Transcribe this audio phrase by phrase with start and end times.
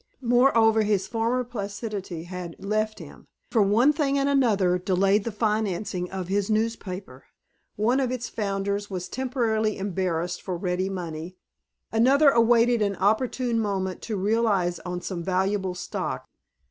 [0.23, 6.09] Moreover, his former placidity had left him, for one thing and another delayed the financing
[6.09, 7.25] of his newspaper.
[7.75, 11.37] One of its founders was temporarily embarrassed for ready money,
[11.91, 16.27] another awaited an opportune moment to realize on some valuable stock.